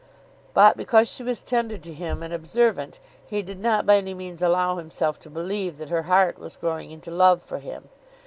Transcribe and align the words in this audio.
But 0.55 0.77
because 0.77 1.07
she 1.07 1.21
was 1.21 1.43
tender 1.43 1.77
to 1.77 1.93
him 1.93 2.23
and 2.23 2.33
observant, 2.33 2.99
he 3.23 3.43
did 3.43 3.59
not 3.59 3.85
by 3.85 3.97
any 3.97 4.15
means 4.15 4.41
allow 4.41 4.77
himself 4.77 5.19
to 5.19 5.29
believe 5.29 5.77
that 5.77 5.89
her 5.89 6.01
heart 6.09 6.39
was 6.39 6.57
growing 6.57 6.89
into 6.89 7.11
love 7.11 7.39
for 7.43 7.59
him. 7.59 7.87